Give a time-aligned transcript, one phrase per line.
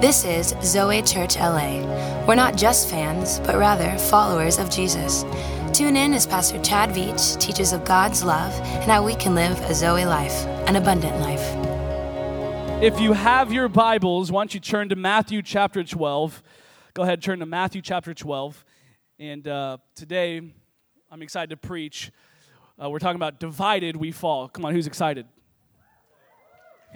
[0.00, 1.82] This is Zoe Church LA.
[2.26, 5.26] We're not just fans, but rather followers of Jesus.
[5.74, 9.60] Tune in as Pastor Chad Veach teaches of God's love and how we can live
[9.60, 11.42] a Zoe life, an abundant life.
[12.82, 16.42] If you have your Bibles, why don't you turn to Matthew chapter 12?
[16.94, 18.64] Go ahead, turn to Matthew chapter 12.
[19.18, 20.40] And uh, today,
[21.10, 22.10] I'm excited to preach.
[22.82, 24.48] Uh, we're talking about divided we fall.
[24.48, 25.26] Come on, who's excited?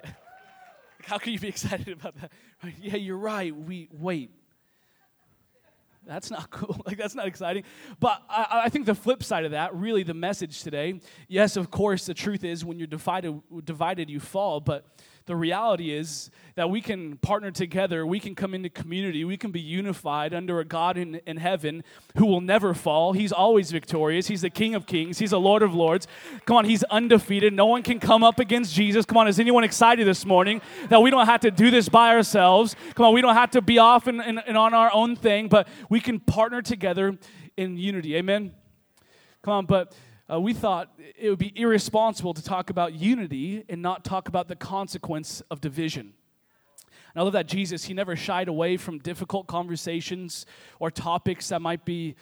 [1.05, 2.33] How can you be excited about that?
[2.81, 3.55] Yeah, you're right.
[3.55, 4.31] We wait.
[6.07, 6.81] That's not cool.
[6.87, 7.65] Like that's not exciting.
[8.01, 11.01] But I, I, think the flip side of that, really, the message today.
[11.29, 14.61] Yes, of course, the truth is when you're divided, divided, you fall.
[14.61, 14.87] But
[15.27, 19.51] the reality is that we can partner together, we can come into community, we can
[19.51, 21.83] be unified under a God in, in heaven
[22.19, 23.15] who will never fall.
[23.15, 24.27] He's always victorious.
[24.27, 26.07] He's the King of Kings, He's the Lord of Lords.
[26.45, 27.55] Come on, He's undefeated.
[27.55, 29.07] No one can come up against Jesus.
[29.07, 30.61] Come on, is anyone excited this morning
[30.91, 32.77] that we don't have to do this by ourselves?
[32.95, 35.49] Come on, we don't have to be off and, and, and on our own thing,
[35.49, 37.17] but we can partner together
[37.57, 38.17] in unity.
[38.17, 38.53] Amen?
[39.43, 39.95] Come on, but
[40.31, 44.49] uh, we thought it would be irresponsible to talk about unity and not talk about
[44.49, 46.15] the consequence of division.
[47.15, 50.47] And I love that Jesus, he never shied away from difficult conversations
[50.81, 52.17] or topics that might be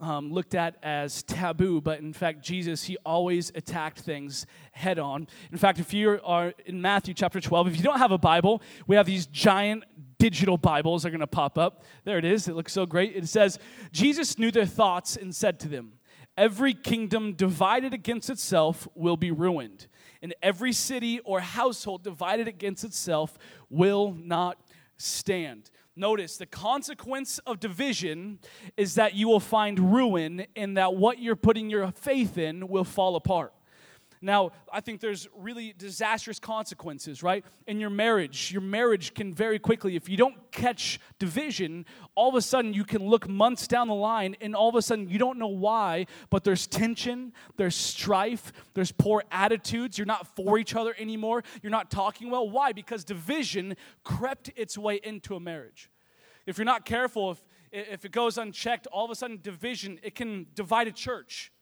[0.00, 5.26] um, looked at as taboo, but in fact, Jesus, he always attacked things head on.
[5.50, 8.62] In fact, if you are in Matthew chapter 12, if you don't have a Bible,
[8.86, 9.84] we have these giant
[10.18, 11.84] digital Bibles are going to pop up.
[12.04, 12.48] There it is.
[12.48, 13.16] It looks so great.
[13.16, 13.58] It says,
[13.92, 15.94] Jesus knew their thoughts and said to them,
[16.38, 19.88] Every kingdom divided against itself will be ruined,
[20.22, 23.36] and every city or household divided against itself
[23.68, 24.56] will not
[24.98, 25.68] stand.
[25.96, 28.38] Notice the consequence of division
[28.76, 32.84] is that you will find ruin, and that what you're putting your faith in will
[32.84, 33.52] fall apart.
[34.20, 37.44] Now, I think there's really disastrous consequences, right?
[37.66, 42.34] In your marriage, your marriage can very quickly, if you don't catch division, all of
[42.34, 45.18] a sudden you can look months down the line and all of a sudden you
[45.18, 49.98] don't know why, but there's tension, there's strife, there's poor attitudes.
[49.98, 51.44] You're not for each other anymore.
[51.62, 52.48] You're not talking well.
[52.48, 52.72] Why?
[52.72, 55.90] Because division crept its way into a marriage.
[56.46, 60.14] If you're not careful, if, if it goes unchecked, all of a sudden division, it
[60.14, 61.52] can divide a church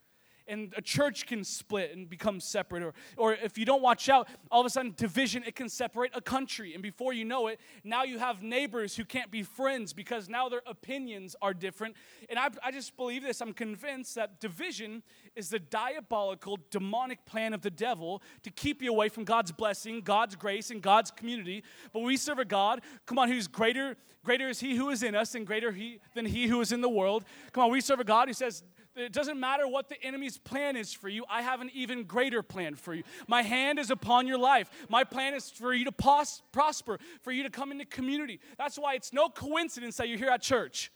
[0.48, 2.82] and a church can split and become separate.
[2.82, 6.12] Or, or if you don't watch out, all of a sudden, division, it can separate
[6.14, 6.74] a country.
[6.74, 10.48] And before you know it, now you have neighbors who can't be friends because now
[10.48, 11.96] their opinions are different.
[12.28, 13.40] And I, I just believe this.
[13.40, 15.02] I'm convinced that division
[15.36, 20.00] is the diabolical, demonic plan of the devil to keep you away from God's blessing,
[20.00, 21.62] God's grace, and God's community.
[21.92, 25.14] But we serve a God, come on, who's greater, greater is he who is in
[25.14, 27.24] us and greater he, than he who is in the world.
[27.52, 28.64] Come on, we serve a God who says,
[28.96, 31.26] it doesn't matter what the enemy's plan is for you.
[31.28, 33.02] I have an even greater plan for you.
[33.28, 34.70] My hand is upon your life.
[34.88, 38.40] My plan is for you to pos- prosper, for you to come into community.
[38.56, 40.90] That's why it's no coincidence that you're here at church.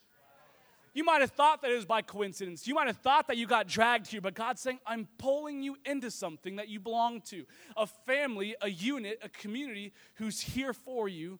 [0.92, 2.66] You might have thought that it was by coincidence.
[2.66, 5.76] You might have thought that you got dragged here, but God's saying, I'm pulling you
[5.84, 7.44] into something that you belong to
[7.76, 11.38] a family, a unit, a community who's here for you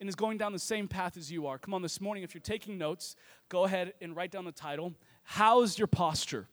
[0.00, 1.58] and is going down the same path as you are.
[1.58, 3.14] Come on, this morning, if you're taking notes,
[3.48, 6.48] go ahead and write down the title How's your posture?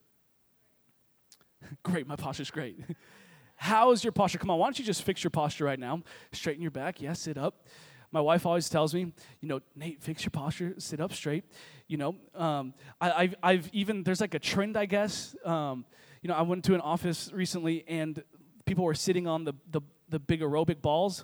[1.84, 2.80] great, my posture's great.
[3.56, 4.40] How's your posture?
[4.40, 6.02] Come on, why don't you just fix your posture right now?
[6.32, 7.02] Straighten your back.
[7.02, 7.68] Yeah, sit up.
[8.12, 11.46] My wife always tells me, you know, Nate, fix your posture, sit up straight.
[11.88, 15.36] You know, um, I, have I've even, there's like a trend, I guess.
[15.46, 15.86] Um,
[16.22, 18.22] you know, I went to an office recently and
[18.66, 21.24] people were sitting on the, the, the big aerobic balls.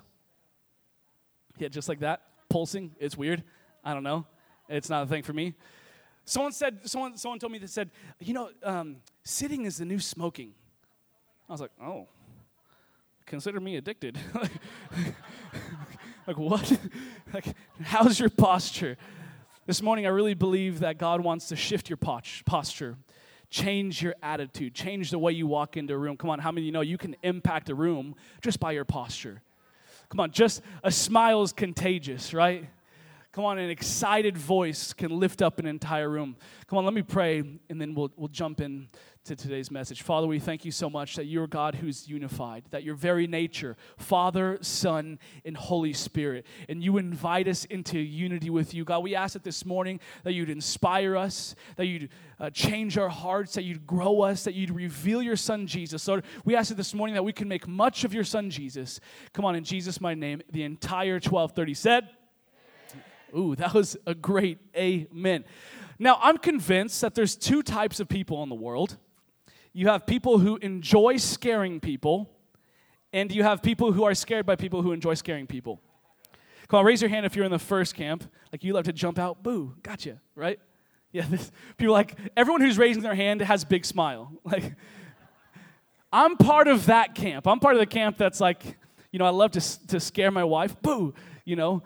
[1.58, 2.94] Yeah, just like that, pulsing.
[2.98, 3.44] It's weird.
[3.84, 4.26] I don't know.
[4.68, 5.54] It's not a thing for me.
[6.24, 9.98] Someone said, someone, someone told me that said, you know, um, sitting is the new
[9.98, 10.52] smoking.
[11.48, 12.06] I was like, oh,
[13.24, 14.18] consider me addicted.
[16.28, 16.78] like, what?
[17.32, 17.46] like,
[17.82, 18.98] how's your posture?
[19.64, 22.96] This morning, I really believe that God wants to shift your posture,
[23.48, 26.18] change your attitude, change the way you walk into a room.
[26.18, 28.84] Come on, how many of you know you can impact a room just by your
[28.84, 29.40] posture?
[30.10, 32.68] Come on, just a smile is contagious, right?
[33.32, 36.36] Come on, an excited voice can lift up an entire room.
[36.66, 38.88] Come on, let me pray, and then we'll, we'll jump in
[39.28, 40.00] to today's message.
[40.00, 43.76] Father, we thank you so much that you're God who's unified, that your very nature,
[43.98, 48.86] Father, Son, and Holy Spirit, and you invite us into unity with you.
[48.86, 52.08] God, we ask that this morning that you'd inspire us, that you'd
[52.40, 56.08] uh, change our hearts, that you'd grow us, that you'd reveal your Son Jesus.
[56.08, 58.98] Lord, we ask that this morning that we can make much of your Son Jesus.
[59.34, 62.08] Come on, in Jesus' my name, the entire 1230 said,
[63.36, 65.44] Ooh, that was a great amen.
[65.98, 68.96] Now, I'm convinced that there's two types of people in the world.
[69.78, 72.28] You have people who enjoy scaring people,
[73.12, 75.80] and you have people who are scared by people who enjoy scaring people.
[76.66, 78.24] Come on, raise your hand if you're in the first camp.
[78.50, 79.44] Like you love to jump out.
[79.44, 80.58] Boo, gotcha, right?
[81.12, 84.32] Yeah, this, people like, everyone who's raising their hand has big smile.
[84.44, 84.74] Like,
[86.12, 87.46] I'm part of that camp.
[87.46, 88.76] I'm part of the camp that's like,
[89.12, 90.74] you know, I love to, to scare my wife.
[90.82, 91.14] Boo,
[91.44, 91.84] you know,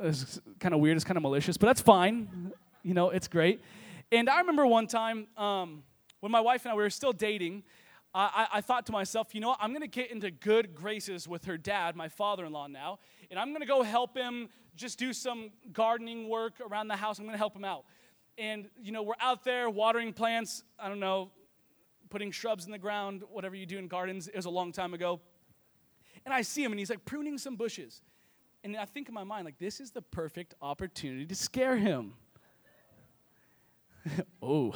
[0.00, 2.52] it's kind of weird, it's kind of malicious, but that's fine.
[2.84, 3.60] You know, it's great.
[4.12, 5.82] And I remember one time um,
[6.24, 7.64] when my wife and I we were still dating,
[8.14, 9.58] I, I, thought to myself, you know what?
[9.60, 12.98] I'm going to get into good graces with her dad, my father in law now,
[13.30, 17.18] and I'm going to go help him just do some gardening work around the house.
[17.18, 17.84] I'm going to help him out.
[18.38, 21.30] And, you know, we're out there watering plants, I don't know,
[22.08, 24.26] putting shrubs in the ground, whatever you do in gardens.
[24.26, 25.20] It was a long time ago.
[26.24, 28.00] And I see him, and he's like pruning some bushes.
[28.62, 32.14] And I think in my mind, like, this is the perfect opportunity to scare him.
[34.42, 34.74] oh.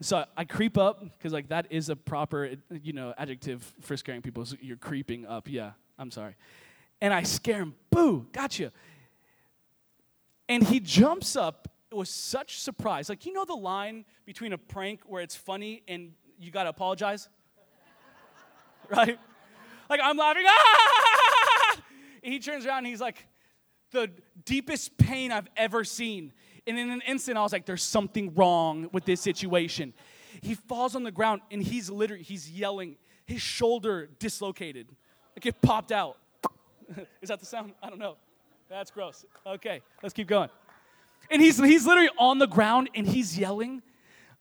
[0.00, 4.22] So I creep up because like that is a proper you know adjective for scaring
[4.22, 4.44] people.
[4.44, 5.48] So you're creeping up.
[5.48, 6.36] Yeah, I'm sorry.
[7.00, 7.74] And I scare him.
[7.90, 8.26] Boo!
[8.32, 8.72] Gotcha.
[10.48, 13.08] And he jumps up with such surprise.
[13.08, 17.28] Like you know the line between a prank where it's funny and you gotta apologize,
[18.88, 19.18] right?
[19.90, 20.44] Like I'm laughing.
[20.46, 21.76] Ah!
[22.20, 23.28] And he turns around and he's like,
[23.90, 24.10] the
[24.44, 26.32] deepest pain I've ever seen.
[26.68, 29.94] And in an instant, I was like, there's something wrong with this situation.
[30.42, 34.86] He falls on the ground and he's literally, he's yelling, his shoulder dislocated.
[35.34, 36.18] Like it popped out.
[37.22, 37.72] Is that the sound?
[37.82, 38.16] I don't know.
[38.68, 39.24] That's gross.
[39.46, 40.50] Okay, let's keep going.
[41.30, 43.82] And he's, he's literally on the ground and he's yelling.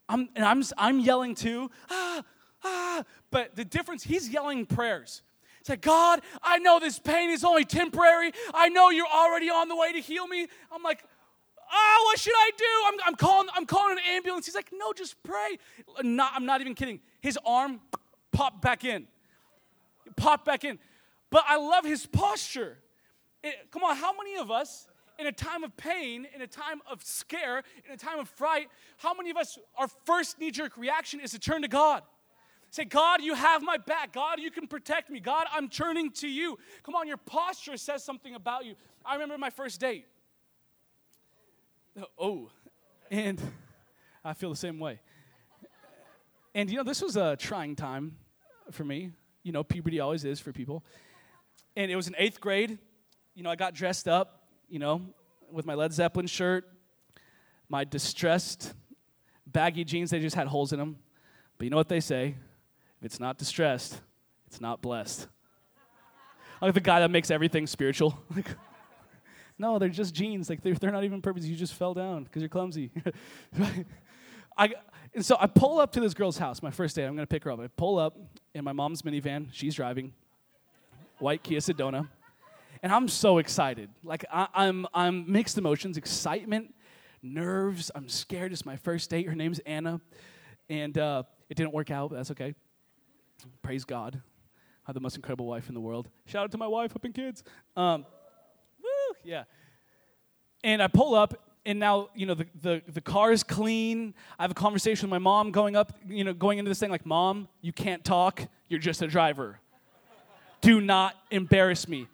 [0.10, 1.72] I'm, and I'm, I'm yelling too.
[1.90, 2.24] Ah,
[2.64, 3.04] ah.
[3.32, 5.22] But the difference, he's yelling prayers.
[5.62, 8.32] It's like, God, I know this pain is only temporary.
[8.54, 10.48] I know you're already on the way to heal me.
[10.72, 11.04] I'm like,
[11.72, 12.66] oh, what should I do?
[12.88, 14.46] I'm, I'm, calling, I'm calling an ambulance.
[14.46, 15.58] He's like, no, just pray.
[16.04, 17.00] Not, I'm not even kidding.
[17.22, 17.80] His arm
[18.32, 19.08] popped back in.
[20.16, 20.80] Popped back in.
[21.30, 22.78] But I love his posture.
[23.44, 24.88] It, come on, how many of us,
[25.20, 28.68] in a time of pain, in a time of scare, in a time of fright,
[28.98, 32.04] how many of us, our first knee jerk reaction is to turn to God?
[32.70, 34.14] Say, God, you have my back.
[34.14, 35.20] God, you can protect me.
[35.20, 36.60] God, I'm turning to you.
[36.84, 38.76] Come on, your posture says something about you.
[39.06, 40.06] I remember my first date.
[42.20, 42.50] Oh,
[43.10, 43.42] and
[44.24, 45.00] I feel the same way.
[46.54, 48.18] And you know, this was a trying time
[48.72, 49.12] for me.
[49.44, 50.84] You know, puberty always is for people.
[51.76, 52.78] And it was in eighth grade.
[53.36, 55.02] You know, I got dressed up, you know,
[55.52, 56.68] with my Led Zeppelin shirt,
[57.70, 58.74] my distressed
[59.46, 60.98] baggy jeans, they just had holes in them.
[61.58, 62.36] But you know what they say?
[63.00, 64.02] If it's not distressed,
[64.48, 65.28] it's not blessed.
[66.62, 68.20] Like the guy that makes everything spiritual.
[69.60, 70.50] No, they're just jeans.
[70.50, 71.46] Like they're, they're not even purpose.
[71.46, 72.92] You just fell down because you're clumsy.
[74.58, 74.74] I,
[75.14, 77.06] and so I pull up to this girl's house, my first day.
[77.06, 77.60] I'm going to pick her up.
[77.60, 78.18] I pull up
[78.54, 79.48] in my mom's minivan.
[79.52, 80.14] She's driving,
[81.20, 82.08] white Kia Sedona.
[82.84, 83.90] And I'm so excited.
[84.04, 86.74] Like I, I'm, I'm mixed emotions, excitement,
[87.24, 87.90] nerves.
[87.96, 88.52] I'm scared.
[88.52, 89.28] It's my first date.
[89.28, 90.00] Her name's Anna.
[90.70, 92.54] And uh, it didn't work out, but that's okay.
[93.62, 94.22] Praise God.
[94.88, 96.10] I have the most incredible wife in the world.
[96.26, 97.44] Shout out to my wife, and kids.
[97.76, 98.06] Um,
[99.28, 99.44] yeah.
[100.64, 104.14] And I pull up, and now you know the, the the car is clean.
[104.40, 106.90] I have a conversation with my mom going up, you know, going into this thing
[106.90, 108.48] like, "Mom, you can't talk.
[108.70, 109.60] You're just a driver.
[110.62, 112.08] Do not embarrass me.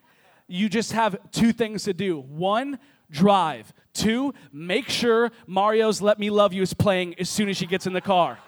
[0.48, 2.20] You just have two things to do.
[2.20, 2.80] One,
[3.12, 3.72] drive.
[3.94, 7.86] Two, make sure Mario's "Let Me Love You" is playing as soon as she gets
[7.86, 8.40] in the car."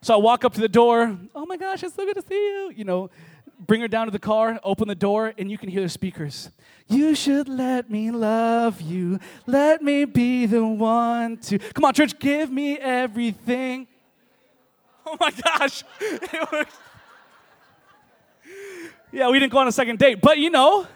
[0.00, 1.18] So I walk up to the door.
[1.34, 2.72] Oh my gosh, it's so good to see you.
[2.74, 3.10] You know,
[3.58, 6.50] bring her down to the car, open the door, and you can hear the speakers.
[6.86, 9.18] You should let me love you.
[9.46, 11.58] Let me be the one to.
[11.58, 13.86] Come on, church, give me everything.
[15.06, 15.84] Oh my gosh.
[19.12, 20.86] yeah, we didn't go on a second date, but you know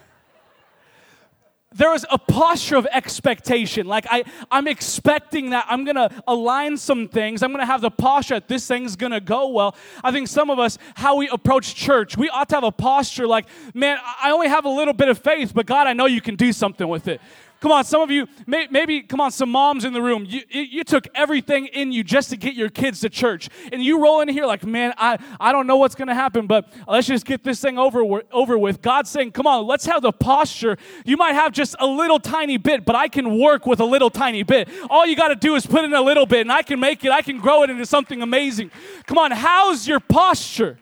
[1.73, 3.87] there was a posture of expectation.
[3.87, 7.43] Like I, I'm expecting that I'm gonna align some things.
[7.43, 9.75] I'm gonna have the posture that this thing's gonna go well.
[10.03, 13.27] I think some of us, how we approach church, we ought to have a posture
[13.27, 16.21] like, man, I only have a little bit of faith, but God, I know you
[16.21, 17.21] can do something with it.
[17.63, 20.41] Come on, some of you, may, maybe, come on, some moms in the room, you,
[20.49, 23.47] you took everything in you just to get your kids to church.
[23.71, 26.45] And you roll in here like, man, I, I don't know what's going to happen,
[26.45, 28.03] but let's just get this thing over,
[28.33, 28.81] over with.
[28.81, 30.75] God's saying, come on, let's have the posture.
[31.05, 34.09] You might have just a little tiny bit, but I can work with a little
[34.09, 34.67] tiny bit.
[34.89, 37.05] All you got to do is put in a little bit, and I can make
[37.05, 38.71] it, I can grow it into something amazing.
[39.07, 40.79] Come on, how's your posture?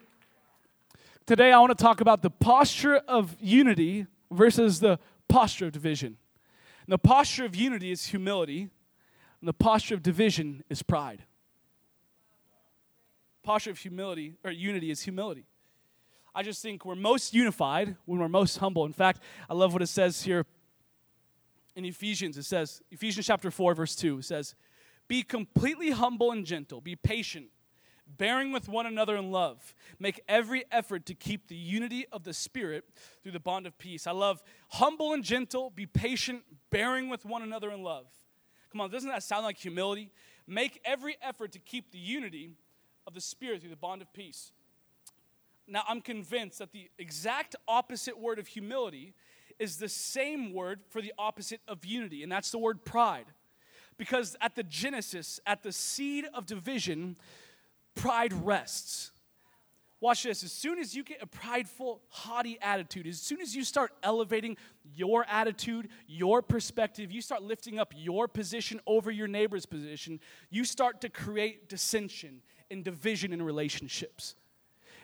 [1.27, 4.97] Today, I want to talk about the posture of unity versus the
[5.27, 6.17] posture of division.
[6.85, 8.69] And the posture of unity is humility,
[9.39, 11.23] and the posture of division is pride.
[13.43, 15.45] Posture of humility or unity is humility.
[16.33, 18.85] I just think we're most unified when we're most humble.
[18.85, 20.45] In fact, I love what it says here
[21.75, 22.37] in Ephesians.
[22.37, 24.55] It says, Ephesians chapter 4, verse 2, it says,
[25.07, 27.47] Be completely humble and gentle, be patient,
[28.17, 29.73] bearing with one another in love.
[29.99, 32.85] Make every effort to keep the unity of the Spirit
[33.23, 34.07] through the bond of peace.
[34.07, 38.05] I love humble and gentle, be patient, bearing with one another in love.
[38.71, 40.09] Come on, doesn't that sound like humility?
[40.47, 42.51] Make every effort to keep the unity
[43.05, 44.51] of the Spirit through the bond of peace.
[45.67, 49.13] Now, I'm convinced that the exact opposite word of humility
[49.59, 53.25] is the same word for the opposite of unity, and that's the word pride.
[53.97, 57.17] Because at the genesis, at the seed of division,
[57.95, 59.11] pride rests.
[60.01, 60.43] Watch this.
[60.43, 64.57] As soon as you get a prideful, haughty attitude, as soon as you start elevating
[64.95, 70.19] your attitude, your perspective, you start lifting up your position over your neighbor's position,
[70.49, 74.33] you start to create dissension and division in relationships.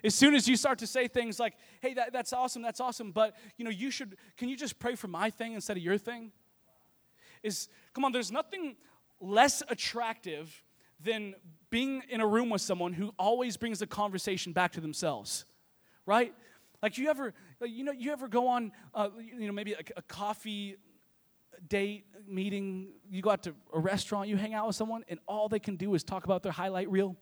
[0.04, 3.12] As soon as you start to say things like, hey, that, that's awesome, that's awesome,
[3.12, 6.00] but you know, you should, can you just pray for my thing instead of your
[6.00, 6.32] thing?
[7.44, 8.78] Is, come on, there's nothing
[9.20, 10.64] less attractive
[11.04, 11.36] than
[11.70, 15.46] being in a room with someone who always brings the conversation back to themselves,
[16.06, 16.34] right?
[16.82, 20.02] Like you ever, you know, you ever go on, uh, you know, maybe a, a
[20.04, 20.78] coffee
[21.68, 25.50] date meeting, you go out to a restaurant, you hang out with someone, and all
[25.50, 27.16] they can do is talk about their highlight reel.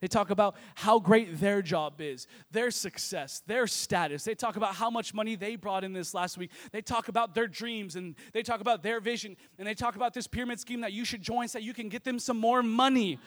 [0.00, 4.24] They talk about how great their job is, their success, their status.
[4.24, 6.50] They talk about how much money they brought in this last week.
[6.70, 9.36] They talk about their dreams and they talk about their vision.
[9.58, 12.04] And they talk about this pyramid scheme that you should join so you can get
[12.04, 13.18] them some more money.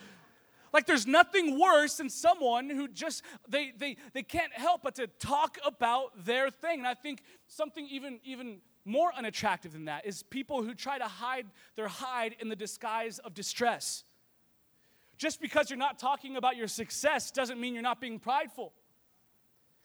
[0.72, 5.06] Like there's nothing worse than someone who just they they they can't help but to
[5.06, 6.78] talk about their thing.
[6.78, 11.04] And I think something even even more unattractive than that is people who try to
[11.04, 14.04] hide their hide in the disguise of distress.
[15.22, 18.72] Just because you're not talking about your success doesn't mean you're not being prideful.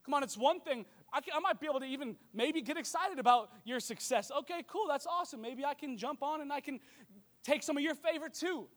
[0.03, 0.84] Come on, it's one thing.
[1.13, 4.32] I, can, I, might be able to even maybe get excited about your success.
[4.39, 5.39] Okay, cool, that's awesome.
[5.39, 6.79] Maybe I can jump on and I can
[7.44, 8.67] take some of your favor too.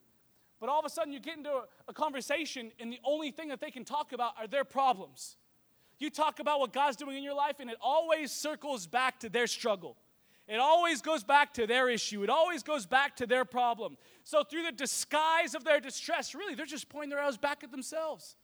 [0.60, 3.48] But all of a sudden, you get into a, a conversation, and the only thing
[3.48, 5.38] that they can talk about are their problems.
[5.98, 9.30] You talk about what God's doing in your life, and it always circles back to
[9.30, 9.96] their struggle.
[10.50, 12.24] It always goes back to their issue.
[12.24, 13.96] It always goes back to their problem.
[14.24, 17.70] So, through the disguise of their distress, really, they're just pointing their eyes back at
[17.70, 18.34] themselves.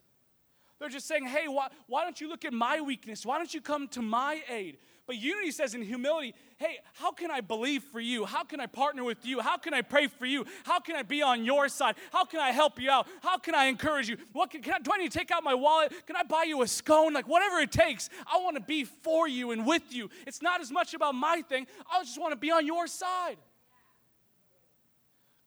[0.79, 3.25] They're just saying, hey, why, why don't you look at my weakness?
[3.25, 4.77] Why don't you come to my aid?
[5.07, 8.25] But unity says in humility, hey, how can I believe for you?
[8.25, 9.39] How can I partner with you?
[9.39, 10.45] How can I pray for you?
[10.65, 11.95] How can I be on your side?
[12.11, 13.07] How can I help you out?
[13.21, 14.17] How can I encourage you?
[14.33, 15.93] What can, can I, do I need to take out my wallet?
[16.05, 17.13] Can I buy you a scone?
[17.13, 20.09] Like whatever it takes, I want to be for you and with you.
[20.27, 21.67] It's not as much about my thing.
[21.89, 23.37] I just want to be on your side.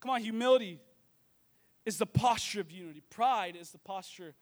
[0.00, 0.80] Come on, humility
[1.84, 3.02] is the posture of unity.
[3.10, 4.34] Pride is the posture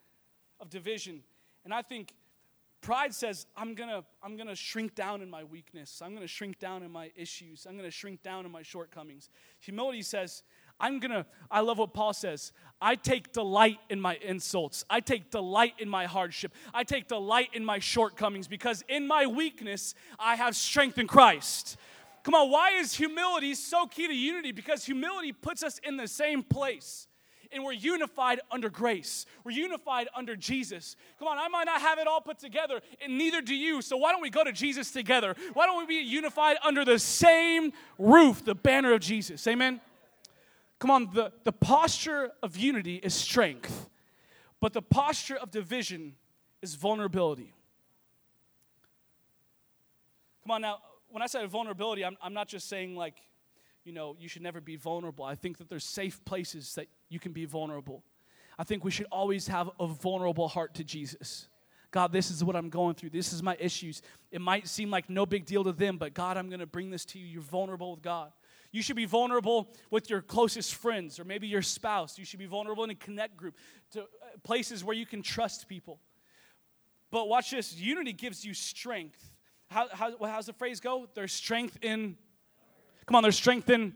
[0.61, 1.23] of division.
[1.65, 2.15] And I think
[2.81, 6.01] Pride says, I'm gonna, I'm gonna shrink down in my weakness.
[6.03, 7.67] I'm gonna shrink down in my issues.
[7.69, 9.31] I'm gonna shrink down in my shortcomings.
[9.61, 10.43] Humility says,
[10.81, 12.53] I'm gonna, I love what Paul says.
[12.81, 14.85] I take delight in my insults.
[14.89, 16.53] I take delight in my hardship.
[16.73, 21.77] I take delight in my shortcomings because in my weakness, I have strength in Christ.
[22.23, 24.53] Come on, why is humility so key to unity?
[24.53, 27.08] Because humility puts us in the same place
[27.53, 29.27] and we're unified under grace.
[29.45, 30.97] We're unified under Jesus.
[31.19, 33.83] Come on, I might not have it all put together, and neither do you.
[33.83, 35.35] So why don't we go to Jesus together?
[35.55, 39.47] Why don't we be unified under the same roof, the banner of Jesus?
[39.47, 39.81] Amen?
[40.79, 43.89] Come on, the, the posture of unity is strength,
[44.61, 46.15] but the posture of division
[46.63, 47.53] is vulnerability.
[50.45, 50.79] Come on, now,
[51.11, 53.15] when I say vulnerability, I'm, I'm not just saying like,
[53.85, 55.25] you know, you should never be vulnerable.
[55.25, 58.03] I think that there's safe places that you can be vulnerable.
[58.59, 61.49] I think we should always have a vulnerable heart to Jesus.
[61.91, 63.11] God, this is what I'm going through.
[63.11, 64.03] This is my issues.
[64.31, 66.91] It might seem like no big deal to them, but God, I'm going to bring
[66.91, 67.27] this to you.
[67.27, 68.33] You're vulnerable with God.
[68.71, 72.19] You should be vulnerable with your closest friends or maybe your spouse.
[72.19, 73.57] You should be vulnerable in a connect group
[73.93, 74.05] to uh,
[74.43, 75.99] places where you can trust people.
[77.11, 79.31] But watch this unity gives you strength.
[79.71, 81.09] How, how, how's the phrase go?
[81.15, 82.17] There's strength in,
[83.07, 83.95] come on, there's strength in,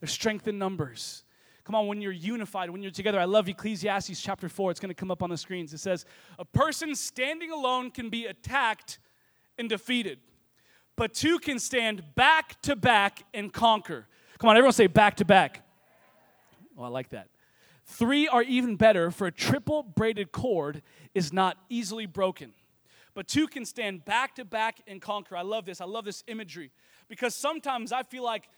[0.00, 1.24] there's strength in numbers.
[1.68, 3.20] Come on, when you're unified, when you're together.
[3.20, 4.70] I love Ecclesiastes chapter 4.
[4.70, 5.74] It's going to come up on the screens.
[5.74, 6.06] It says,
[6.38, 8.98] A person standing alone can be attacked
[9.58, 10.18] and defeated,
[10.96, 14.06] but two can stand back to back and conquer.
[14.38, 15.62] Come on, everyone say back to back.
[16.78, 17.28] Oh, I like that.
[17.84, 20.80] Three are even better, for a triple braided cord
[21.14, 22.54] is not easily broken.
[23.12, 25.36] But two can stand back to back and conquer.
[25.36, 25.82] I love this.
[25.82, 26.70] I love this imagery
[27.08, 28.48] because sometimes I feel like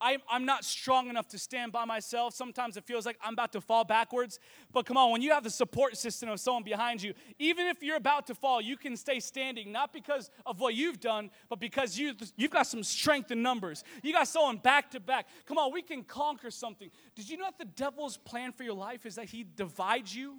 [0.00, 2.34] I'm, I'm not strong enough to stand by myself.
[2.34, 4.38] Sometimes it feels like I'm about to fall backwards.
[4.72, 7.82] But come on, when you have the support system of someone behind you, even if
[7.82, 11.58] you're about to fall, you can stay standing, not because of what you've done, but
[11.58, 13.82] because you, you've got some strength in numbers.
[14.02, 15.26] You got someone back to back.
[15.46, 16.90] Come on, we can conquer something.
[17.14, 20.36] Did you know that the devil's plan for your life is that he divides you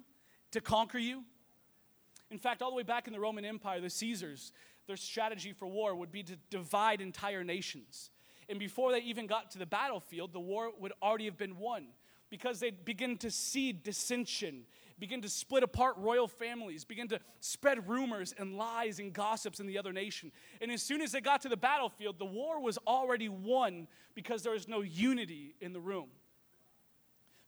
[0.52, 1.24] to conquer you?
[2.30, 4.52] In fact, all the way back in the Roman Empire, the Caesars,
[4.86, 8.10] their strategy for war would be to divide entire nations.
[8.50, 11.86] And before they even got to the battlefield, the war would already have been won
[12.30, 14.62] because they'd begin to seed dissension,
[14.98, 19.66] begin to split apart royal families, begin to spread rumors and lies and gossips in
[19.66, 20.32] the other nation.
[20.60, 24.42] And as soon as they got to the battlefield, the war was already won because
[24.42, 26.08] there was no unity in the room,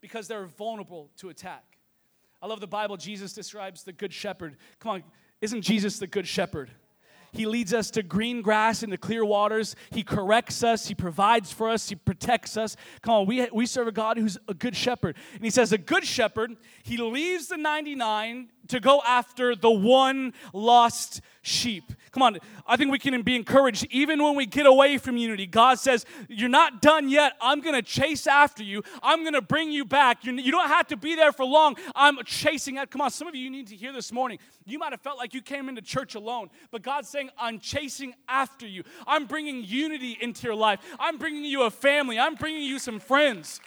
[0.00, 1.78] because they're vulnerable to attack.
[2.40, 2.96] I love the Bible.
[2.96, 4.56] Jesus describes the good shepherd.
[4.78, 5.04] Come on,
[5.40, 6.70] isn't Jesus the good shepherd?
[7.32, 9.74] He leads us to green grass and to clear waters.
[9.90, 10.88] He corrects us.
[10.88, 11.88] He provides for us.
[11.88, 12.76] He protects us.
[13.00, 15.16] Come on, we, we serve a God who's a good shepherd.
[15.34, 20.34] And he says, A good shepherd, he leaves the 99 to go after the one
[20.52, 21.92] lost sheep.
[22.12, 25.46] Come on, I think we can be encouraged even when we get away from unity.
[25.46, 27.32] God says, You're not done yet.
[27.40, 28.82] I'm going to chase after you.
[29.02, 30.22] I'm going to bring you back.
[30.22, 31.76] You do not have to be there for long.
[31.94, 32.90] I'm chasing at.
[32.90, 34.38] Come on, some of you need to hear this morning.
[34.66, 38.12] You might have felt like you came into church alone, but God's saying, I'm chasing
[38.28, 38.82] after you.
[39.06, 40.80] I'm bringing unity into your life.
[41.00, 42.18] I'm bringing you a family.
[42.18, 43.58] I'm bringing you some friends.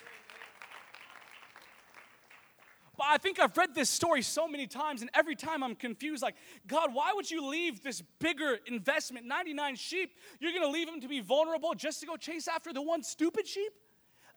[3.00, 6.36] I think I've read this story so many times, and every time I'm confused like,
[6.66, 10.12] God, why would you leave this bigger investment, 99 sheep?
[10.40, 13.02] You're going to leave them to be vulnerable just to go chase after the one
[13.02, 13.72] stupid sheep?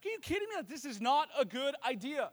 [0.05, 0.55] Are you kidding me?
[0.57, 2.31] That this is not a good idea.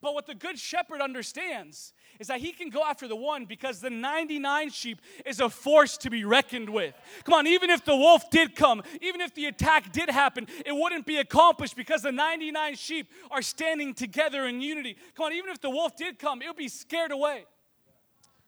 [0.00, 3.80] But what the good shepherd understands is that he can go after the one because
[3.80, 6.94] the 99 sheep is a force to be reckoned with.
[7.24, 10.72] Come on, even if the wolf did come, even if the attack did happen, it
[10.72, 14.96] wouldn't be accomplished because the 99 sheep are standing together in unity.
[15.14, 17.44] Come on, even if the wolf did come, it would be scared away.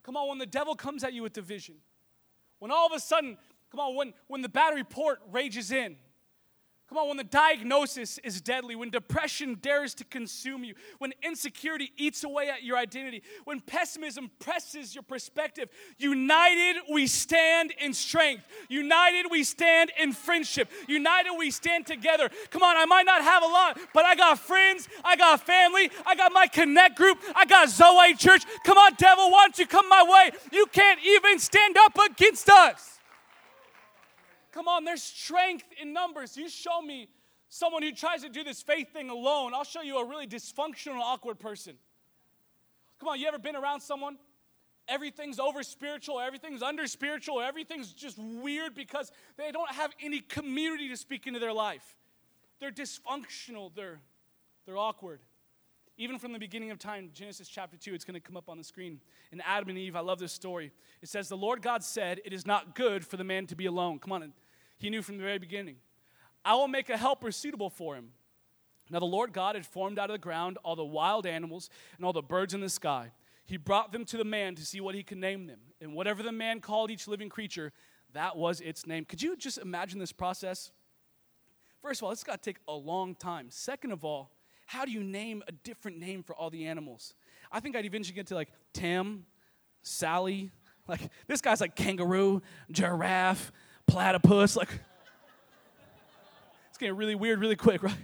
[0.02, 1.76] Come on, when the devil comes at you with division,
[2.59, 3.38] when all of a sudden,
[3.71, 5.97] come on, when, when the battery port rages in,
[6.88, 11.92] Come on, when the diagnosis is deadly, when depression dares to consume you, when insecurity
[11.98, 18.44] eats away at your identity, when pessimism presses your perspective, united we stand in strength.
[18.70, 20.70] United we stand in friendship.
[20.86, 22.30] United we stand together.
[22.48, 25.90] Come on, I might not have a lot, but I got friends, I got family,
[26.06, 28.44] I got my connect group, I got Zoe Church.
[28.64, 30.30] Come on, devil, why don't you come my way?
[30.52, 32.98] You can't even stand up against us.
[34.58, 36.36] Come on, there's strength in numbers.
[36.36, 37.08] You show me
[37.49, 40.99] someone who tries to do this faith thing alone, I'll show you a really dysfunctional,
[40.99, 41.75] awkward person.
[42.99, 44.18] Come on, you ever been around someone?
[44.88, 50.88] Everything's over spiritual, everything's under spiritual, everything's just weird because they don't have any community
[50.88, 51.97] to speak into their life.
[52.58, 54.00] They're dysfunctional, they're,
[54.66, 55.21] they're awkward.
[55.99, 58.58] Even from the beginning of time, Genesis chapter 2, it's going to come up on
[58.58, 59.00] the screen.
[59.30, 60.73] In Adam and Eve, I love this story.
[61.00, 63.66] It says, The Lord God said, It is not good for the man to be
[63.66, 63.99] alone.
[63.99, 64.32] Come on,
[64.78, 65.76] he knew from the very beginning.
[66.45, 68.10] I will make a helper suitable for him.
[68.91, 72.06] Now, the Lord God had formed out of the ground all the wild animals and
[72.06, 73.12] all the birds in the sky.
[73.45, 75.60] He brought them to the man to see what he could name them.
[75.80, 77.73] And whatever the man called each living creature,
[78.14, 79.04] that was its name.
[79.04, 80.71] Could you just imagine this process?
[81.82, 83.49] First of all, it's got to take a long time.
[83.50, 84.32] Second of all,
[84.67, 87.14] how do you name a different name for all the animals?
[87.50, 89.25] I think I'd eventually get to like Tim,
[89.82, 90.50] Sally.
[90.86, 93.52] Like, this guy's like kangaroo, giraffe,
[93.88, 94.54] platypus.
[94.56, 94.68] Like,
[96.68, 97.96] it's getting really weird really quick, right?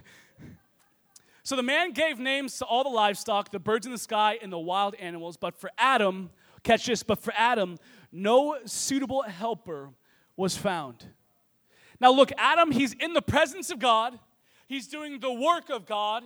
[1.43, 4.51] So the man gave names to all the livestock, the birds in the sky, and
[4.51, 5.37] the wild animals.
[5.37, 6.31] But for Adam,
[6.63, 7.77] catch this, but for Adam,
[8.11, 9.91] no suitable helper
[10.35, 11.05] was found.
[11.99, 14.17] Now, look, Adam, he's in the presence of God,
[14.67, 16.23] he's doing the work of God,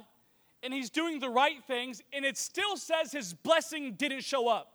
[0.64, 4.74] and he's doing the right things, and it still says his blessing didn't show up.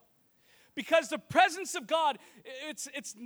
[0.75, 2.19] Because the presence of God,
[2.69, 3.17] it's, it's,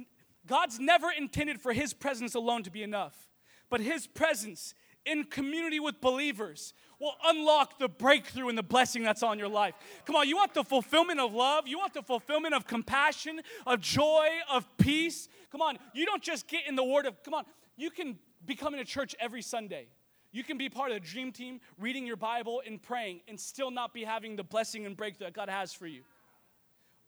[0.49, 3.29] God's never intended for His presence alone to be enough,
[3.71, 4.75] but His presence
[5.07, 9.75] in community with believers will unlock the breakthrough and the blessing that's on your life.
[10.05, 13.81] Come on, you want the fulfillment of love, you want the fulfillment of compassion, of
[13.81, 15.29] joy, of peace.
[15.53, 17.45] Come on, you don't just get in the Word of, come on,
[17.77, 19.87] you can be coming to church every Sunday.
[20.31, 23.71] You can be part of the dream team, reading your Bible and praying, and still
[23.71, 26.03] not be having the blessing and breakthrough that God has for you.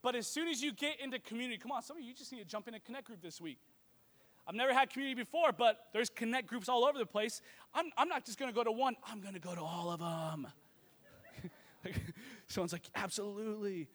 [0.03, 2.39] But as soon as you get into community, come on, some of you just need
[2.39, 3.59] to jump in a connect group this week.
[4.47, 7.43] I've never had community before, but there's connect groups all over the place.
[7.75, 9.91] I'm, I'm not just going to go to one, I'm going to go to all
[9.91, 10.47] of them.
[12.47, 13.89] Someone's like, absolutely.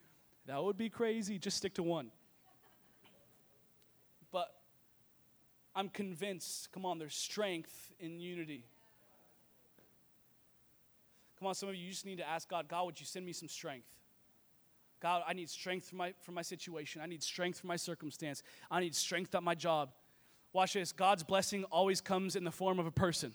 [0.46, 1.38] That would be crazy.
[1.38, 2.10] Just stick to one.
[4.32, 4.48] But
[5.74, 8.64] I'm convinced, come on, there's strength in unity.
[11.38, 13.26] Come on, some of you, you just need to ask God, God, would you send
[13.26, 13.86] me some strength?
[15.00, 17.02] God, I need strength for my, for my situation.
[17.02, 18.42] I need strength for my circumstance.
[18.70, 19.90] I need strength at my job.
[20.52, 23.34] Watch this God's blessing always comes in the form of a person.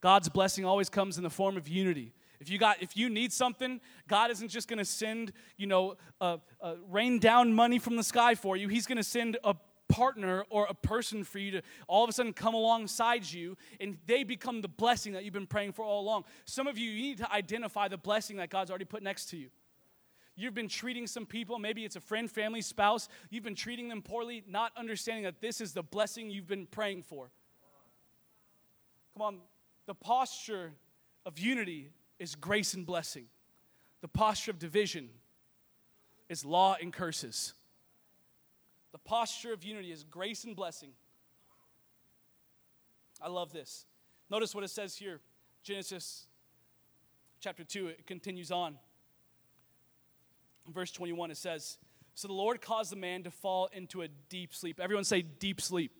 [0.00, 2.12] God's blessing always comes in the form of unity.
[2.40, 5.96] If you got, if you need something, God isn't just going to send, you know,
[6.20, 8.66] uh, uh, rain down money from the sky for you.
[8.66, 9.54] He's going to send a
[9.88, 13.98] partner or a person for you to all of a sudden come alongside you and
[14.06, 16.24] they become the blessing that you've been praying for all along.
[16.44, 19.36] Some of you, you need to identify the blessing that God's already put next to
[19.36, 19.50] you.
[20.34, 24.00] You've been treating some people, maybe it's a friend, family, spouse, you've been treating them
[24.00, 27.30] poorly, not understanding that this is the blessing you've been praying for.
[29.14, 29.38] Come on,
[29.86, 30.72] the posture
[31.26, 33.26] of unity is grace and blessing,
[34.00, 35.10] the posture of division
[36.28, 37.52] is law and curses.
[38.92, 40.90] The posture of unity is grace and blessing.
[43.20, 43.86] I love this.
[44.30, 45.20] Notice what it says here
[45.62, 46.26] Genesis
[47.40, 48.78] chapter 2, it continues on
[50.68, 51.78] verse 21, it says,
[52.14, 54.80] So the Lord caused the man to fall into a deep sleep.
[54.80, 55.92] Everyone say deep sleep.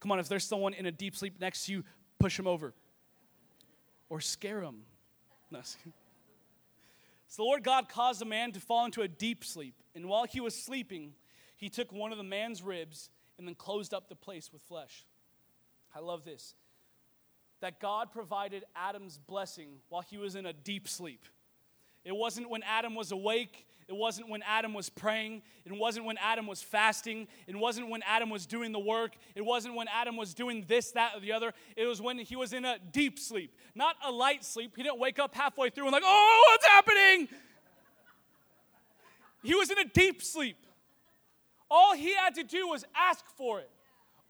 [0.00, 1.84] Come on, if there's someone in a deep sleep next to you,
[2.18, 2.74] push him over
[4.08, 4.82] or scare him.
[5.48, 5.60] No.
[7.28, 9.74] So the Lord God caused the man to fall into a deep sleep.
[9.94, 11.12] And while he was sleeping,
[11.56, 15.06] he took one of the man's ribs and then closed up the place with flesh.
[15.94, 16.54] I love this.
[17.60, 21.24] That God provided Adam's blessing while he was in a deep sleep.
[22.06, 23.66] It wasn't when Adam was awake.
[23.88, 25.42] It wasn't when Adam was praying.
[25.64, 27.26] It wasn't when Adam was fasting.
[27.48, 29.16] It wasn't when Adam was doing the work.
[29.34, 31.52] It wasn't when Adam was doing this, that, or the other.
[31.76, 34.72] It was when he was in a deep sleep, not a light sleep.
[34.76, 37.28] He didn't wake up halfway through and, like, oh, what's happening?
[39.42, 40.58] He was in a deep sleep.
[41.68, 43.70] All he had to do was ask for it.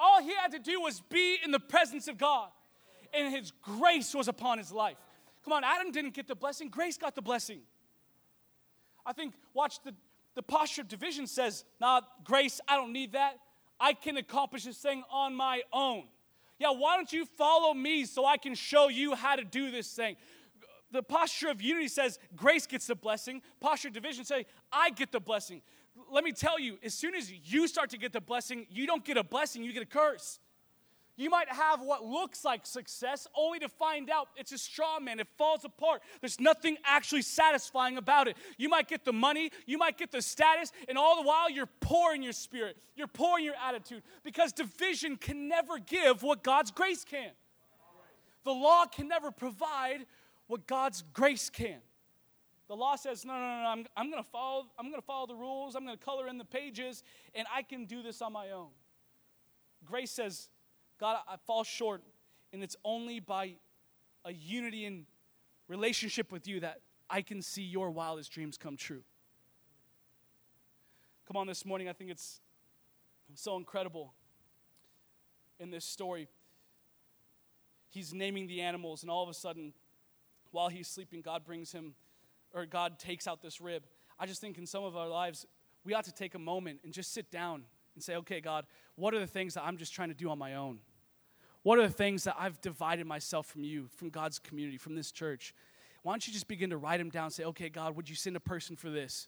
[0.00, 2.48] All he had to do was be in the presence of God.
[3.12, 4.96] And his grace was upon his life.
[5.46, 7.60] Come on, Adam didn't get the blessing, grace got the blessing.
[9.06, 9.94] I think, watch the,
[10.34, 13.38] the posture of division says, nah, grace, I don't need that.
[13.78, 16.02] I can accomplish this thing on my own.
[16.58, 19.92] Yeah, why don't you follow me so I can show you how to do this
[19.92, 20.16] thing?
[20.90, 23.40] The posture of unity says grace gets the blessing.
[23.60, 25.62] Posture of division say I get the blessing.
[26.10, 29.04] Let me tell you, as soon as you start to get the blessing, you don't
[29.04, 30.40] get a blessing, you get a curse.
[31.16, 35.18] You might have what looks like success only to find out it's a straw man.
[35.18, 36.02] It falls apart.
[36.20, 38.36] There's nothing actually satisfying about it.
[38.58, 41.70] You might get the money, you might get the status, and all the while you're
[41.80, 42.76] poor in your spirit.
[42.96, 47.30] You're poor in your attitude because division can never give what God's grace can.
[48.44, 50.06] The law can never provide
[50.48, 51.78] what God's grace can.
[52.68, 55.06] The law says, no, no, no, no I'm, I'm going to follow, I'm going to
[55.06, 55.76] follow the rules.
[55.76, 57.02] I'm going to color in the pages,
[57.34, 58.68] and I can do this on my own.
[59.84, 60.48] Grace says,
[60.98, 62.02] God, I fall short,
[62.52, 63.56] and it's only by
[64.24, 65.06] a unity in
[65.68, 69.02] relationship with you that I can see your wildest dreams come true.
[71.26, 72.40] Come on, this morning, I think it's
[73.34, 74.14] so incredible
[75.58, 76.28] in this story.
[77.90, 79.72] He's naming the animals, and all of a sudden,
[80.50, 81.94] while he's sleeping, God brings him,
[82.54, 83.84] or God takes out this rib.
[84.18, 85.46] I just think in some of our lives,
[85.84, 87.64] we ought to take a moment and just sit down
[87.96, 90.38] and say, okay, God, what are the things that I'm just trying to do on
[90.38, 90.78] my own?
[91.64, 95.10] What are the things that I've divided myself from you, from God's community, from this
[95.10, 95.52] church?
[96.04, 98.14] Why don't you just begin to write them down and say, okay, God, would you
[98.14, 99.26] send a person for this?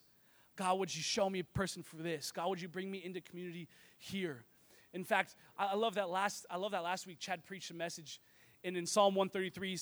[0.54, 2.30] God, would you show me a person for this?
[2.30, 3.66] God, would you bring me into community
[3.98, 4.44] here?
[4.92, 8.20] In fact, I love that last, I love that last week Chad preached a message,
[8.62, 9.78] and in Psalm 133,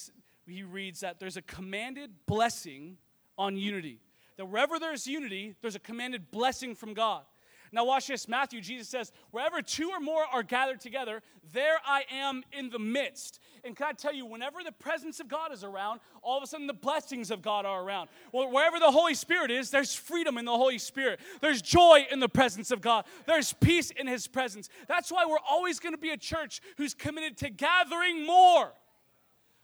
[0.47, 2.97] he reads that there's a commanded blessing
[3.37, 4.01] on unity.
[4.37, 7.25] That wherever there's unity, there's a commanded blessing from God.
[7.73, 8.29] Now, watch this.
[8.29, 12.79] Matthew, Jesus says, Wherever two or more are gathered together, there I am in the
[12.79, 13.41] midst.
[13.65, 16.47] And can I tell you, whenever the presence of God is around, all of a
[16.47, 18.09] sudden the blessings of God are around.
[18.33, 21.21] Well, wherever the Holy Spirit is, there's freedom in the Holy Spirit.
[21.41, 23.05] There's joy in the presence of God.
[23.27, 24.69] There's peace in His presence.
[24.89, 28.73] That's why we're always going to be a church who's committed to gathering more.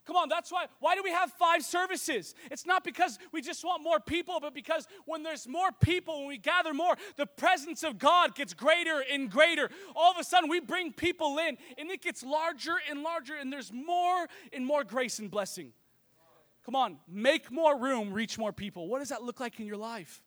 [0.05, 0.67] Come on, that's why.
[0.81, 2.35] Why do we have five services?
[2.51, 6.29] It's not because we just want more people, but because when there's more people, when
[6.29, 9.71] we gather more, the presence of God gets greater and greater.
[9.95, 13.53] All of a sudden, we bring people in, and it gets larger and larger, and
[13.53, 15.73] there's more and more grace and blessing.
[16.65, 18.89] Come on, make more room, reach more people.
[18.89, 20.21] What does that look like in your life?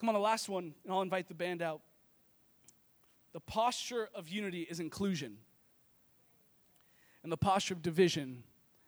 [0.00, 1.82] Come on, the last one, and I'll invite the band out.
[3.32, 5.38] The posture of unity is inclusion.
[7.22, 8.42] And the posture of division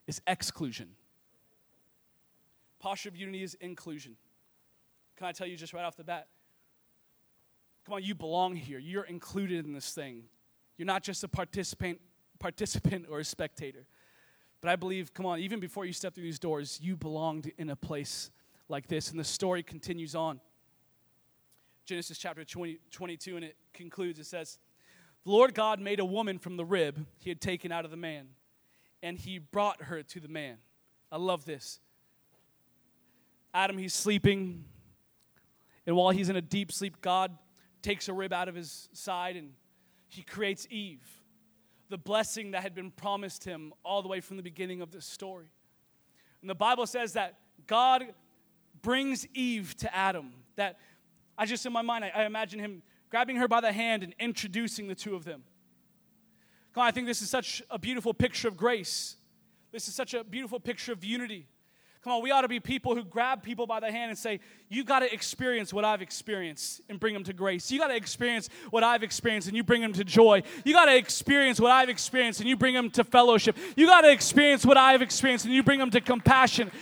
[0.07, 0.89] is exclusion.
[2.79, 4.17] Posture of unity is inclusion.
[5.17, 6.29] Can I tell you just right off the bat?
[7.85, 8.79] Come on, you belong here.
[8.79, 10.25] You're included in this thing.
[10.77, 12.01] You're not just a participant,
[12.39, 13.87] participant or a spectator.
[14.61, 17.71] But I believe, come on, even before you step through these doors, you belonged in
[17.71, 18.31] a place
[18.69, 19.11] like this.
[19.11, 20.41] And the story continues on.
[21.85, 24.21] Genesis chapter 20, 22, and it concludes.
[24.21, 24.59] It says,
[25.25, 27.97] The Lord God made a woman from the rib he had taken out of the
[27.97, 28.29] man,
[29.03, 30.57] and he brought her to the man.
[31.11, 31.81] I love this.
[33.55, 34.65] Adam, he's sleeping,
[35.87, 37.37] and while he's in a deep sleep, God
[37.83, 39.53] takes a rib out of his side and
[40.09, 41.07] he creates Eve,
[41.89, 45.07] the blessing that had been promised him all the way from the beginning of this
[45.07, 45.47] story.
[46.41, 48.05] And the Bible says that God
[48.83, 50.79] brings Eve to Adam, that
[51.37, 54.15] I just, in my mind, I, I imagine him grabbing her by the hand and
[54.19, 55.43] introducing the two of them.
[56.73, 59.17] God, I think this is such a beautiful picture of grace.
[59.71, 61.47] This is such a beautiful picture of unity.
[62.03, 64.41] Come on, we ought to be people who grab people by the hand and say,
[64.71, 67.71] You got to experience what I've experienced and bring them to grace.
[67.71, 70.43] You got to experience what I've experienced and you bring them to joy.
[70.65, 73.59] You got to experience what I've experienced and you bring them to fellowship.
[73.77, 76.73] You got to experience what I've experienced and you bring them to compassion.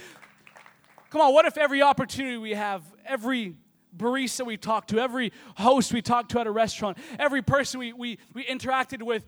[1.10, 3.56] Come on, what if every opportunity we have, every
[3.96, 7.92] barista we talked to, every host we talked to at a restaurant, every person we,
[7.92, 9.24] we, we interacted with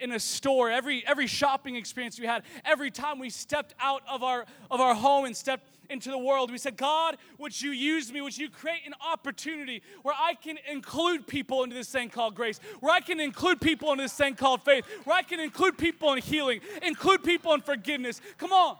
[0.00, 4.22] in a store, every, every shopping experience we had, every time we stepped out of
[4.22, 8.12] our, of our home and stepped into the world, we said, God, would you use
[8.12, 8.20] me?
[8.20, 12.60] Would you create an opportunity where I can include people into this thing called grace,
[12.78, 16.12] where I can include people into this thing called faith, where I can include people
[16.12, 18.20] in healing, include people in forgiveness?
[18.38, 18.76] Come on.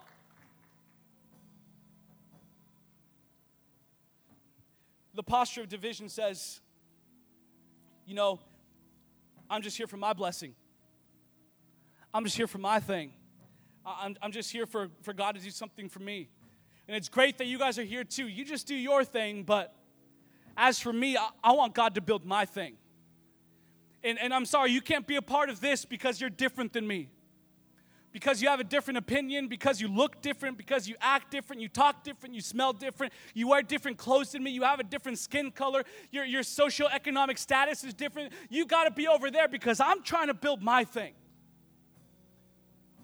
[5.15, 6.61] The posture of division says,
[8.07, 8.41] you know,
[9.49, 10.55] I'm just here for my blessing.
[12.13, 13.13] I'm just here for my thing.
[13.85, 16.29] I'm, I'm just here for, for God to do something for me.
[16.87, 18.29] And it's great that you guys are here too.
[18.29, 19.75] You just do your thing, but
[20.57, 22.75] as for me, I, I want God to build my thing.
[24.03, 26.87] And, and I'm sorry, you can't be a part of this because you're different than
[26.87, 27.11] me
[28.13, 31.69] because you have a different opinion, because you look different, because you act different, you
[31.69, 35.19] talk different, you smell different, you wear different clothes than me, you have a different
[35.19, 38.33] skin color, your, your socioeconomic status is different.
[38.49, 41.13] You got to be over there because I'm trying to build my thing.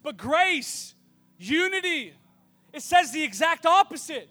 [0.03, 0.95] But grace,
[1.39, 2.15] unity,
[2.73, 4.29] it says the exact opposite.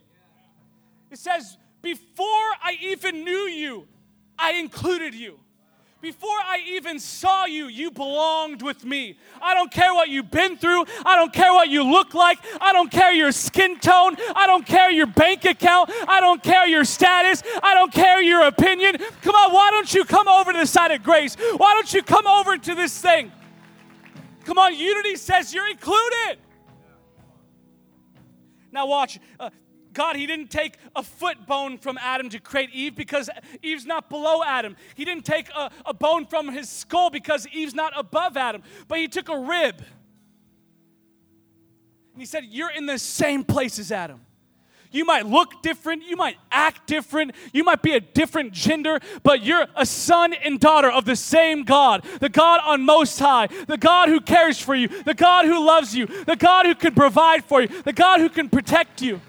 [1.10, 2.26] It says, before
[2.62, 3.88] I even knew you,
[4.38, 5.40] I included you.
[6.06, 9.18] Before I even saw you, you belonged with me.
[9.42, 10.86] I don't care what you've been through.
[11.04, 12.38] I don't care what you look like.
[12.62, 14.16] I don't care your skin tone.
[14.36, 15.90] I don't care your bank account.
[16.08, 17.42] I don't care your status.
[17.64, 18.98] I don't care your opinion.
[19.24, 21.38] Come on, why don't you come over to the side of grace?
[21.58, 23.32] Why don't you come over to this thing?
[24.44, 26.38] Come on, unity says you're included.
[28.72, 29.18] Now, watch.
[29.40, 29.50] Uh,
[29.96, 33.30] God, He didn't take a foot bone from Adam to create Eve because
[33.64, 34.76] Eve's not below Adam.
[34.94, 38.62] He didn't take a, a bone from his skull because Eve's not above Adam.
[38.88, 39.78] But He took a rib.
[42.14, 44.22] And He said, You're in the same place as Adam.
[44.92, 49.44] You might look different, you might act different, you might be a different gender, but
[49.44, 53.78] you're a son and daughter of the same God, the God on Most High, the
[53.78, 57.44] God who cares for you, the God who loves you, the God who can provide
[57.44, 59.20] for you, the God who can protect you.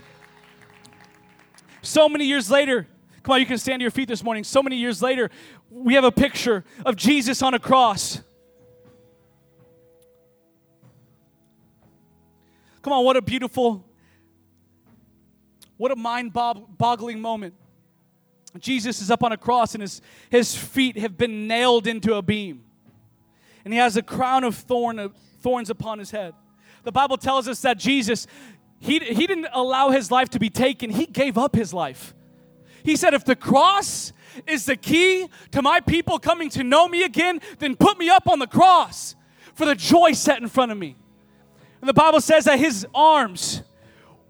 [1.87, 2.89] So many years later,
[3.23, 4.43] come on, you can stand to your feet this morning.
[4.43, 5.31] So many years later,
[5.71, 8.21] we have a picture of Jesus on a cross.
[12.83, 13.85] Come on, what a beautiful,
[15.77, 17.55] what a mind boggling moment.
[18.59, 22.23] Jesus is up on a cross and his, his feet have been nailed into a
[22.23, 22.65] beam.
[23.65, 26.35] And he has a crown of thorn, thorns upon his head.
[26.83, 28.29] The Bible tells us that Jesus,
[28.87, 32.15] he, he didn't allow his life to be taken, he gave up his life.
[32.85, 34.13] He said, If the cross
[34.47, 38.29] is the key to my people coming to know me again, then put me up
[38.29, 39.17] on the cross
[39.55, 40.97] for the joy set in front of me.
[41.81, 43.63] And the Bible says that his arms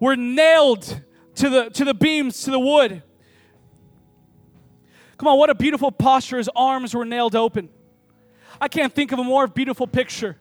[0.01, 1.03] were nailed
[1.35, 3.03] to the, to the beams, to the wood.
[5.19, 6.39] Come on, what a beautiful posture.
[6.39, 7.69] His arms were nailed open.
[8.61, 10.37] I can't think of a more beautiful picture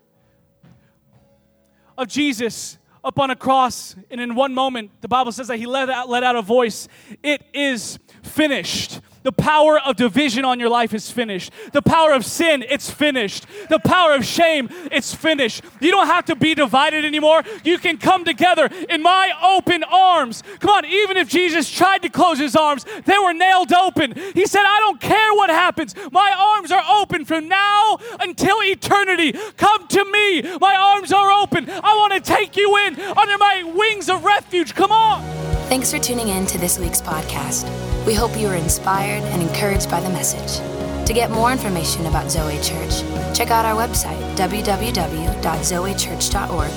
[1.97, 5.67] of Jesus up on a cross, and in one moment, the Bible says that he
[5.67, 6.87] let out, let out a voice
[7.21, 8.99] It is finished.
[9.25, 11.51] The power of division on your life is finished.
[11.73, 13.47] The power of sin, it's finished.
[13.69, 15.63] The power of shame, it's finished.
[15.79, 17.41] You don't have to be divided anymore.
[17.63, 20.43] You can come together in my open arms.
[20.59, 24.13] Come on, even if Jesus tried to close his arms, they were nailed open.
[24.35, 25.95] He said, I don't care what happens.
[26.11, 29.31] My arms are open from now until eternity.
[29.57, 30.43] Come to me.
[30.59, 31.67] My arms are open.
[31.67, 34.75] I want to take you in under my wings of refuge.
[34.75, 35.23] Come on.
[35.67, 37.94] Thanks for tuning in to this week's podcast.
[38.05, 40.61] We hope you are inspired and encouraged by the message.
[41.07, 43.01] To get more information about Zoe Church,
[43.35, 46.71] check out our website, www.zoechurch.org,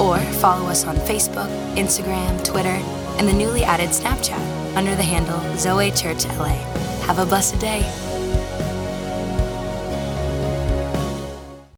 [0.00, 2.76] Or follow us on Facebook, Instagram, Twitter,
[3.18, 6.58] and the newly added Snapchat under the handle Zoe Church LA.
[7.06, 7.82] Have a blessed day.